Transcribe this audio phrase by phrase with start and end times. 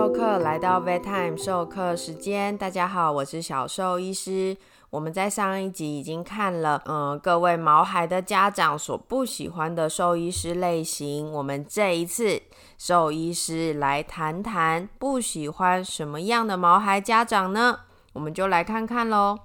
[0.00, 2.56] 授课，来到 Vet Time 授课时间。
[2.56, 4.56] 大家好，我是小兽医师。
[4.88, 11.30] 我们在上一集已经看了，嗯，各位毛孩的家长所不喜欢的兽医师类型。
[11.30, 12.40] 我们这一次
[12.78, 17.80] 兽医师来谈谈不喜欢什么样的毛孩家长呢？
[18.14, 19.38] 我们就来看看喽。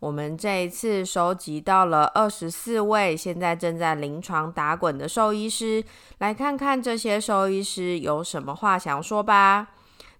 [0.00, 5.84] 我们这一次收集到了二十四位现在正在临床打滚的兽医师，
[6.18, 9.68] 来看看这些兽医师有什么话想说吧。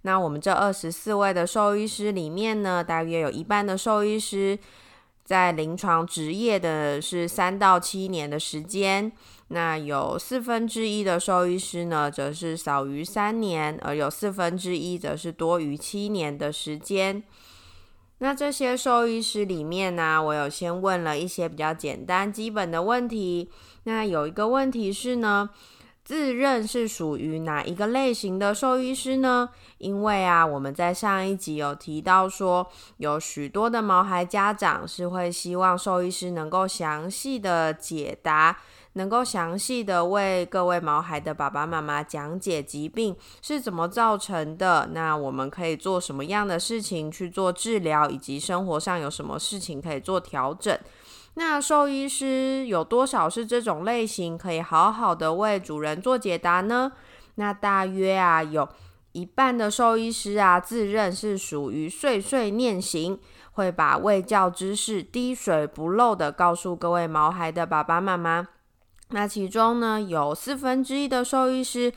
[0.02, 4.58] 那我们这二十四位的兽医师里面呢，大约有一半的兽医师
[5.24, 9.10] 在临床执业的是三到七年的时间，
[9.48, 17.22] 那有四分之一的兽医师呢，则是少于三年，而有四分之一则是多于七年的时间。
[18.18, 23.50] 那这些兽医师里面呢，我有先问了一些比较简单基本的问题。
[23.84, 25.50] 那有一个问题是呢，
[26.04, 29.48] 自认是属于哪一个类型的兽医师呢？
[29.78, 38.58] 因为啊，我们在上一集有提到说，有许多的毛孩家长是会希望兽医师能够详细的解答。
[38.94, 50.78] 能够详细的为各位毛孩的爸爸妈妈讲解疾病是怎么造成的，那我们可以做什么样的事情去做治疗，以及生活上有什么事情可以做调整？
[51.34, 56.92] 那兽医师有多少是这种类型，可以好好的为主人做解答呢？
[57.36, 58.68] 那大约啊，有
[59.12, 63.18] 一半的兽医师啊，自认是属于碎碎念型，
[63.52, 68.48] 会把喂教知识滴水不漏的告诉各位毛孩的爸爸妈妈。
[69.08, 71.92] 那其中呢，有四分之一的兽医师，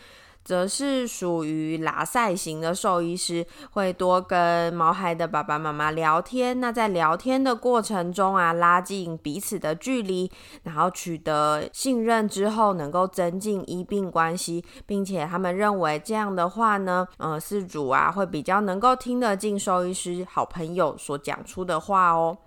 [0.45, 6.61] 则是属于拉塞型的兽医师，会多跟毛孩的爸爸妈妈聊天。
[6.61, 10.31] 那在聊天的过程中啊，拉近彼此的距离，
[10.63, 22.37] 然后取得信任之后，能够增进医病关系，并且他们认为这样的话呢，呃，饲主啊会比较能够听得进兽医师好朋友所讲出的话哦。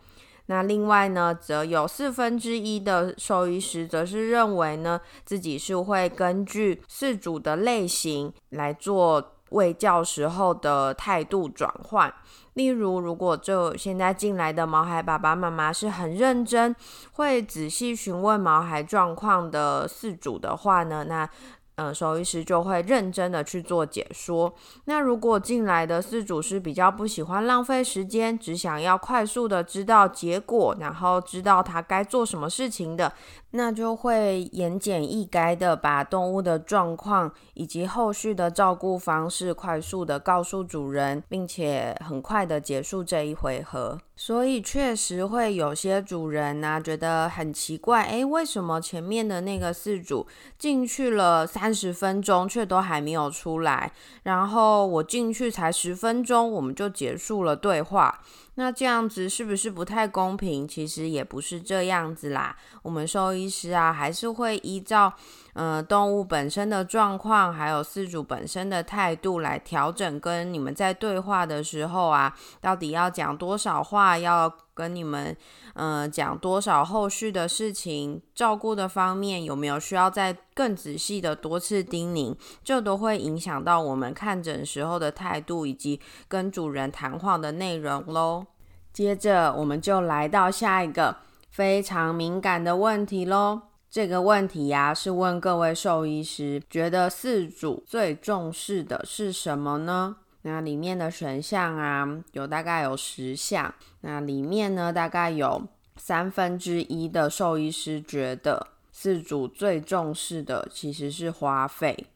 [0.51, 12.13] 那另外呢，则有四分之一的兽医师则是认为呢，自己是会根据饲主的类型来做喂教时候的态度转换。
[12.55, 16.75] 例如，如果这现在进来的毛孩爸爸妈妈是很认真，
[17.13, 21.29] 会仔细询问毛孩状况的饲主的话呢，那。
[21.79, 24.53] 嗯，兽医师就会认真的去做解说。
[24.87, 33.13] 那如果进来的四主是比较不喜欢浪费时间，只想要快速的知道结果，然后知道他该做什么事情的。
[33.53, 43.99] 那就会言简意赅的把动物的状况以及后续的照顾方式快速的告诉主人，并且很快的结束这一回合。
[44.15, 50.27] 所以确实会有些主人呢觉得很奇怪，诶，为什么前面的那个饲主
[50.59, 53.93] 进去了三十分钟却都还没有出来，
[54.25, 58.21] 然后我进去才十分钟我们就结束了对话？
[58.57, 60.67] 那这样子是不是不太公平？
[60.67, 62.57] 其实也不是这样子啦。
[62.83, 65.13] 我们兽医师啊，还是会依照
[65.55, 70.19] 呃动物本身的状况，还有饲主本身的态度来调整。
[70.19, 75.37] 跟你们在对话的时候啊，到底要讲多少话，要跟你们
[75.75, 88.47] 呃讲多少后续的事情，照顾的方面有没有需要再更仔细的多次叮咛，这都会影响到我们看诊时候的态度以及跟主人谈话的内容喽。
[88.93, 91.17] 接着，我们就来到下一个
[91.51, 93.63] 非常敏感的问题喽。
[93.91, 100.17] 这个问题呀，是问各位兽医师，觉得四主最重视的是什么呢？
[100.43, 103.75] 那里面的选项啊，有大概有十项。
[104.03, 105.67] 那里面呢，大概有
[105.97, 112.07] 三分之一的兽医师觉得四主最重视的其实是花费。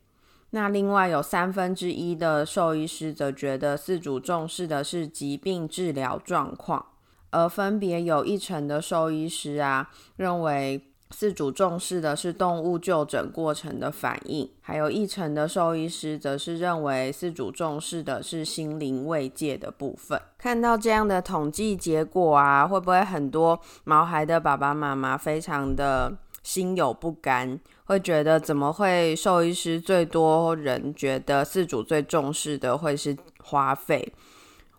[0.50, 6.84] 那另外有三分之一的兽医师则觉得四主重视的是疾病治疗状况，
[7.32, 20.18] 而分别有一成的兽医师啊认为饲主重视的是动物就诊过程的反应，还有一成的兽医师则是认为饲主重视的是心灵慰藉的部分。
[20.38, 27.60] 看到这样的统计结果啊，会不会很多毛孩的爸爸妈妈非常的心有不甘？
[27.84, 34.14] 会觉得怎么会兽医师最多人觉得饲主最重视的会是花费？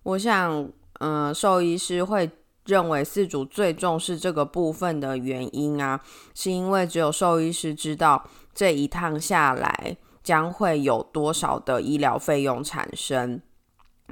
[0.02, 0.68] 我想，
[1.00, 2.28] 嗯，兽医师会
[2.66, 6.00] 认为四主最重视这个部分的原因啊，
[6.34, 8.24] 是因为只有兽医师知道
[8.54, 13.42] 这一趟下来将会有多少的医疗费用产生。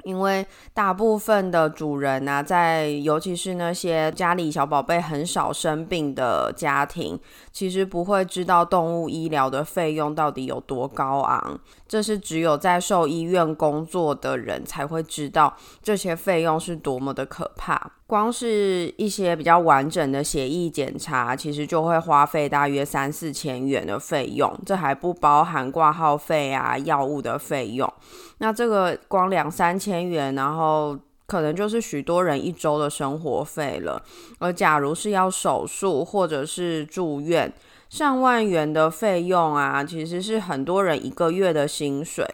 [0.04, 0.44] 因为
[0.74, 7.20] 大部分的主人呢，在尤其是那些家里小宝贝很少生病的家庭，
[7.52, 11.60] 其实不会知道动物医疗的费用到底有多高昂。
[11.86, 17.92] 这是只有在兽医院工作的人才会知道这些费用是多么的可怕。
[18.12, 27.90] 光是一些比较完整的血液检查，其实就会花费大约三四千元的费用，这还不包含挂号费啊、药物的费用。
[28.36, 30.94] 那这个光两三千元，然后
[31.26, 34.02] 可能就是许多人一周的生活费了。
[34.38, 37.50] 而假如是要手术或者是住院，
[37.92, 42.26] 上万元的费用啊，其实是很多人一个月的薪水。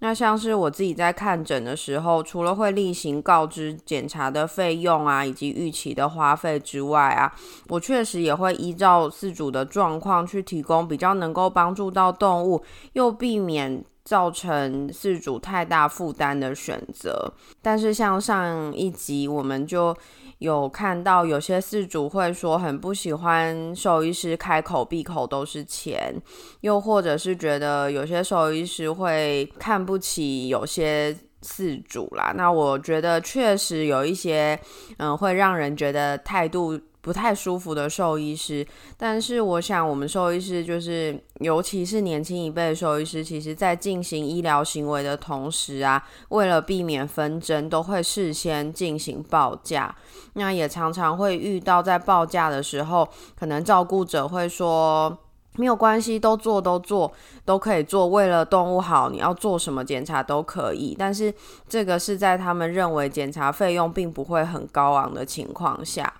[0.00, 7.32] 那像是我自己在看诊的时候，除了会例行告知检查的费用啊，以及预期的花费之外啊，
[7.68, 13.82] 我确实也会依照饲主的状况去提供比较能够帮助到动物，又避免。
[14.06, 19.94] 造成事主太大负担的选择，但是像上一集我们就
[20.38, 26.14] 有看到，有些事主会说很不喜欢兽医师开口闭口都是钱，
[26.60, 31.12] 又或者是觉得有些兽医师会看不起有些
[31.42, 32.32] 饲主啦。
[32.36, 34.56] 那我觉得确实有一些，
[34.98, 36.80] 嗯，会让人觉得态度。
[37.06, 38.66] 不太舒服的兽医师，
[38.96, 49.94] 但是我想，我们兽医师就是，尤其是年轻一辈的兽医师，其实在进行医疗行为的同时啊，为了避免纷争，都会事先进行报价。
[50.32, 55.16] 那也常常会遇到，在报价的时候，可能照顾者会说，
[55.54, 57.12] 没有关系，都做都做，
[57.44, 60.96] 都可以做，为了动物好，你要做什么检查都可以。
[60.98, 61.32] 但是
[61.68, 66.12] 这个是在他们认为检查费用并不会很高昂的情况下。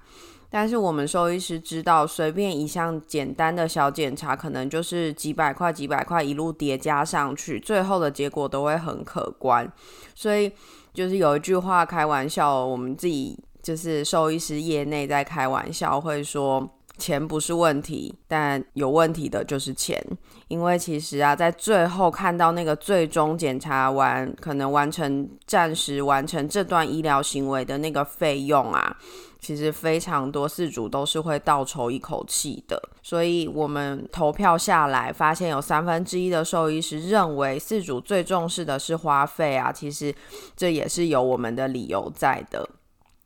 [0.58, 9.70] 但是我们兽医师知道，随便一项简单的小检查，可能就是几百块、几百块一路叠加上去，最后的结果都会很可观。
[10.14, 10.50] 所以
[10.94, 16.66] 就是有一句话开玩笑，我们自己就是兽医师业内在开玩笑，会说
[16.96, 20.02] 钱不是问题，但有问题的就是钱。
[20.48, 28.96] 因为其实啊，在最后看到那个最终检查完，可能完成暂时完成这段医疗行为的那个费用啊。
[29.46, 40.12] 其实非常多饲主都是会倒抽一口气的，所以我们投票下来，发现有三分之一的兽医师认为饲主最重视的是花费啊，其实
[40.56, 42.68] 这也是有我们的理由在的。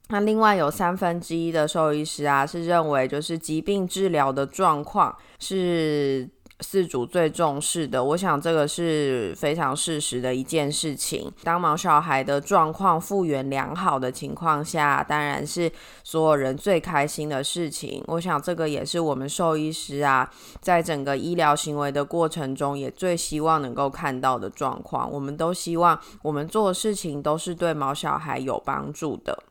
[0.09, 6.29] 那另外有三分之一的兽医师啊，是认为就是疾病治疗的状况是。
[6.61, 11.31] 饲主最重视的，我想这个是非常事实的一件事情。
[11.43, 15.71] 当毛小孩的状况复原良好的情况下，当然是
[16.05, 18.03] 所有人最开心的事情。
[18.07, 20.31] 我想这个也是我们兽医师啊，
[20.61, 25.11] 在整个医疗行为的过程中，也最希望能够看到的状况。
[25.11, 29.43] 我们都希望我们做的事情都是对毛小孩有帮助的。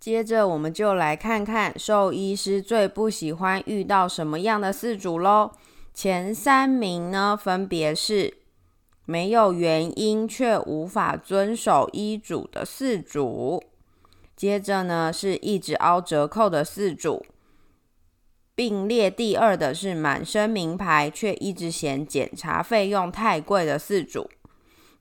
[0.00, 5.52] 接着，我们就来看看兽医师最不喜欢遇到什么样的饲主喽。
[5.94, 8.38] 前三名呢，分别是
[9.04, 13.62] 没有原因却无法遵守医嘱的四组，
[14.34, 17.24] 接着呢是一直凹折扣的四组，
[18.54, 24.30] 并列第二的是满身名牌却一直嫌检查费用太贵的四组。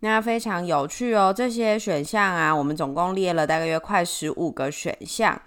[0.02, 5.42] 那非常有趣哦，这些选项啊，我们总共列了大概约快十五个选项。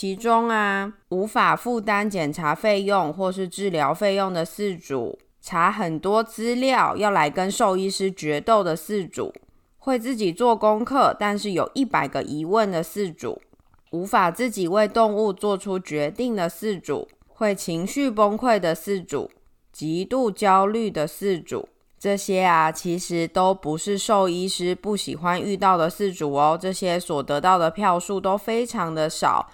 [0.00, 9.34] 其中啊，无法负担检查费用或是治疗费用的四组，查很多资料要来跟兽医师决斗的四组，
[9.78, 13.42] 会自己做功课，但是有一百个疑问的四组，
[13.90, 19.28] 无法自己为动物做出决定的四组，会情绪崩溃的四组，
[19.72, 29.50] 极度焦虑的四组，这些啊，其实都不是兽医师不喜欢遇到的饲主哦，这些所得到的票数都非常的少。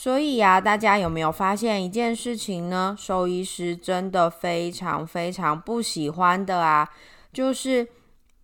[0.00, 2.94] 所以呀，大家有没有发现一件事情呢？
[2.96, 6.88] 兽医师真的非常非常不喜欢的啊，
[7.32, 7.84] 就是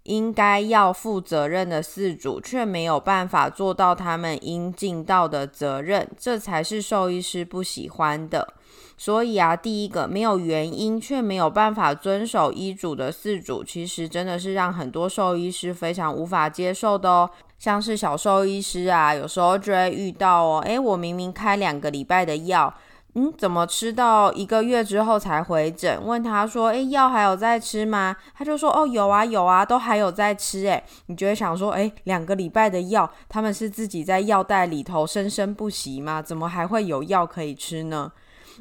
[0.02, 8.54] 应该要负责任的饲主却没有办法做到他们应尽到的责任，这才是兽医师不喜欢的。
[8.96, 17.30] 所以啊，第一个没有原因却没有办法遵守医嘱的四主，其实真的是让很多兽医师非常无法接受的哦。
[17.58, 22.72] 像是小兽医师啊，有时候就会遇到哦，诶，我明明开两个礼拜的药，
[23.14, 25.98] 嗯，怎么吃到一个月之后才回诊？
[26.04, 28.14] 问他说，诶，药还有在吃吗？
[28.34, 30.66] 他就说，哦，有啊，有啊，都还有在吃。
[30.66, 36.20] 诶，你就会想说，诶，两个礼拜的药，他们是自己在药袋里头生生不息吗？
[36.20, 38.12] 怎么还会有药可以吃呢？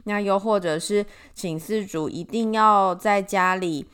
[0.06, 3.86] 那又或者是请饲主一定要在家里。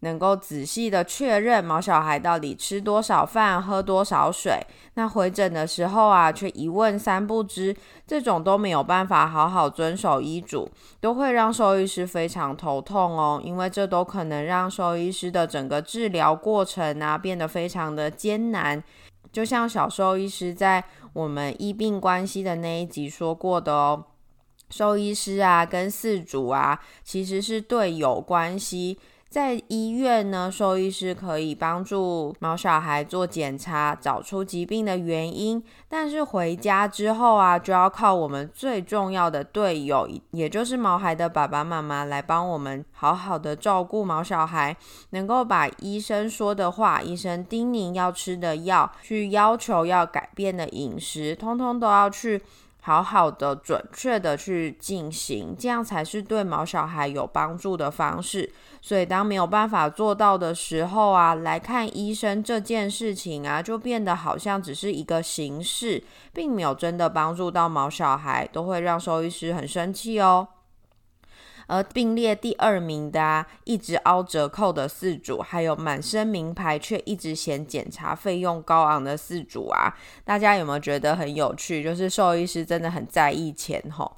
[0.00, 4.60] 能够仔细的确认毛小孩到底吃多少饭、喝多少水。
[4.96, 7.74] 那回诊的时候啊，却一问三不知，
[8.06, 10.70] 这种都没有办法好好遵守医嘱，
[11.00, 13.40] 都会让兽医师非常头痛哦。
[13.42, 18.84] 因为这都可能让兽医师的整个治疗过程啊变得非常的艰难。
[19.32, 20.84] 就像小兽医师在
[21.14, 24.04] 我们医病关系的那一集说过的哦。
[24.74, 28.98] 兽医师啊，跟饲主啊，其实是队友关系。
[29.28, 35.62] 在医院呢，兽医师可以帮助毛小孩做检查，找出疾病的原因。
[35.88, 44.76] 但是回家之后啊，就要靠我们最重要的队友，也就是毛孩的爸爸妈妈来帮我们好好的照顾毛小孩，
[45.10, 52.42] 能够把医生说的话、医生叮咛要吃的药、去要求要改变的饮食，通通都要去。
[52.86, 58.52] 好好的、准确的去进行，这样才是对毛小孩有帮助的方式。
[58.82, 70.46] 所以，当没有办法做到的时候啊，来看医生这件事情啊，就变得好像只是一个形式，并没有真的帮助到毛小孩，都会让兽医师很生气哦。
[71.66, 81.82] 而并列第二名的啊，一直凹折扣的四组，还有满身名牌却一直嫌检查费用高昂的四组啊，大家有没有觉得很有趣？
[81.82, 84.16] 就是兽医师真的很在意钱吼。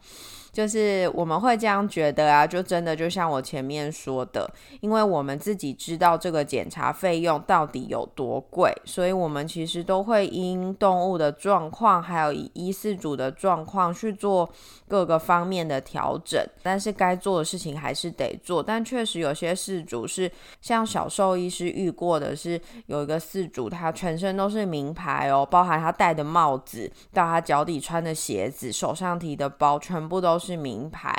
[0.56, 14.48] 就是我们会这样觉得啊，就真的就像我前面说的，因为我们自己知道这个检查费用到底有多贵，所以我们其实都会因动物的状况，还有以医饲主的状况去做
[14.88, 16.42] 各个方面的调整。
[16.62, 18.62] 但是该做的事情还是得做。
[18.62, 20.32] 但确实有些饲主是
[20.62, 30.45] 像小兽医师遇过的是，有一个饲主他全身都是名牌哦，包含他戴的帽子到他脚底穿的鞋子、手上提的包，全部都是。
[30.46, 31.12] 是名牌，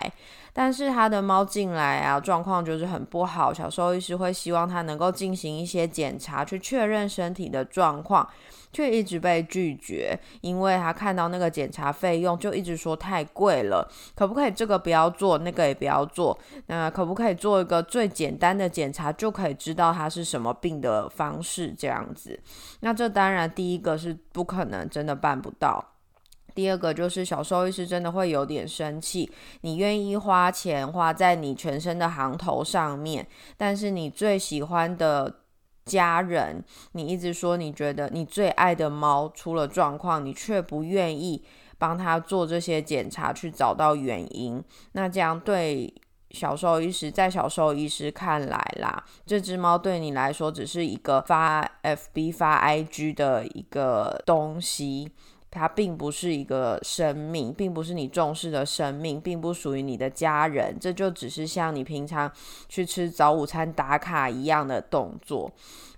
[0.54, 3.54] 但是他的猫进来啊，状况就是很不好。
[3.54, 8.26] 小兽医师会希望他能够进行一些检查，去确认身体的状况，
[8.72, 13.86] 却一直被拒绝，因为他看到那个检查费用，就一直说太贵了。
[14.16, 16.38] 可不可以这个不要做，那个也不要做？
[16.68, 21.74] 那可不可以做一个最简单的检查，就可以知道他是什么病的方式？
[21.78, 22.40] 这样子，
[22.80, 25.84] 那这当然第一个是不可能，真的办不到。
[26.58, 35.42] 第二个就是小兽医师真的会有点生气，你愿意花钱花在你全身的行头上面，但是你最喜欢的
[35.86, 41.44] 家人，你一直说你觉得你最爱的猫出了状况，你却不愿意
[41.78, 44.60] 帮他做这些检查去找到原因，
[44.94, 45.94] 那这样对
[46.32, 55.12] 小兽医师在小兽医师看来啦，这只猫对你来说只是一个发 FB 发 IG 的一个东西。
[55.50, 60.78] 它并不是一个生命，并不是你重视的生命，并不属于你的家人。
[60.80, 62.32] 这就只是像你平常
[62.68, 65.52] 去吃早午餐打卡一样的动作。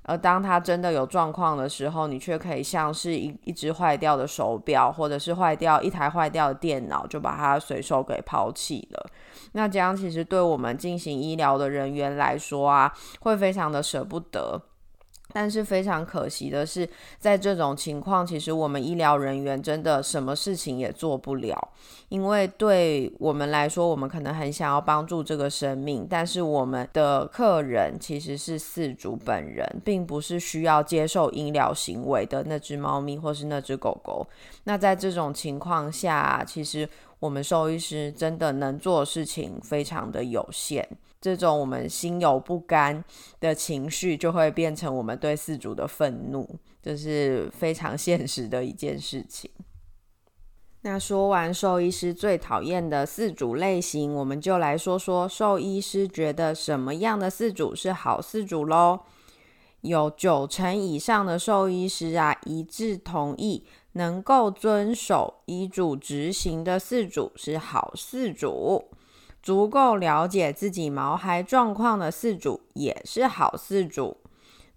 [0.04, 9.10] 而当它真的有状况的时候，你却可以像是一一只坏掉的手表，或者是坏掉一台坏掉的电脑，就把它随手给抛弃了。
[9.52, 14.60] 那这样其实对我们进行医疗的人员来说啊，会非常的舍不得。
[15.32, 21.56] 但是非常可惜的是，在这种情况，其实我们医疗人员真的什么事情也做不了，
[22.10, 34.28] 因为对我们来说，我们可能很想要帮助这个生命，但是我们的客人其实是饲主本人，并不是需要接受医疗行为的那只猫咪或是那只狗狗。
[34.64, 40.88] 那在这种情况下，其实我们兽医师真的能做的事情非常的有限。
[41.22, 43.04] 这种我们心有不甘
[43.40, 49.52] 的情绪，就会变成我们对四主的愤怒，这是非常现实的一件事情。
[50.82, 59.02] 那说完兽医师最讨厌的四主类型，我们就来说说兽医师觉得什么样的四主是好四主喽。
[59.82, 68.86] 有九成以上的兽医师啊，一致同意，能够遵守医嘱执行的四主是好四主。
[69.42, 74.18] 足够了解自己毛孩状况的饲主也是好饲主。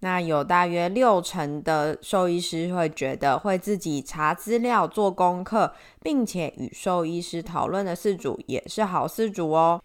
[0.01, 9.81] 那有大约六成的兽医师会觉得会自己查资料、做功课，并且与兽医师讨论的饲主也是好饲主哦。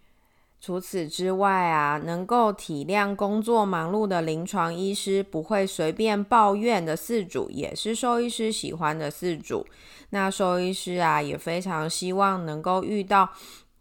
[0.59, 9.67] 除此之外啊，能够体谅工作忙碌的临床医师，不会随便抱怨的饲主，也是兽医师喜欢的饲主。
[10.09, 13.29] 那兽医师啊，也非常希望能够遇到。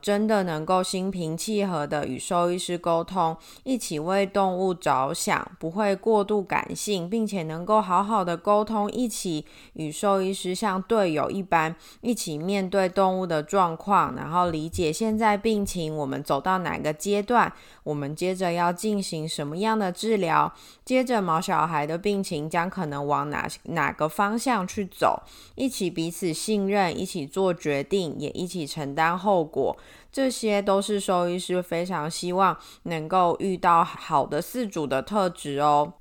[0.06, 25.24] 真的能够心平气和的与兽医师沟通，一起为动物着想，不会过度感性，并且能够好好的沟通，一起与兽医师像队友一般，一起面对动物的状况，然后理解现在病情，我们走到哪个阶段，我们接着要进行什么样的治疗，接着毛小孩的病情将可能往哪哪个方向去走，
[25.56, 29.76] 一起彼此信任，一起做决定，也一起承担后果。
[30.12, 35.94] 这些都是兽医师非常希望能够遇到好的饲主的特质哦。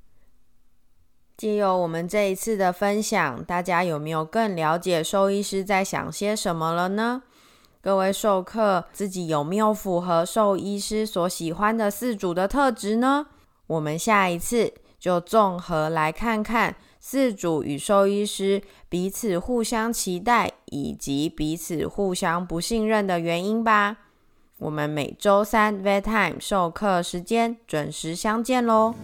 [1.36, 7.22] 借由我们这一次的分享，大家有没有更了解兽医师在想些什么了呢？
[7.82, 13.26] 各位授课自己有没有符合兽医师所喜欢的饲主的特质呢？
[13.66, 16.74] 我们下一次就综合来看看
[17.08, 23.98] 饲主与兽医师彼此互相期待以及彼此互相不信任的原因吧。
[24.58, 28.96] 我们每周三 Vet Time 授课时间准时相见喽！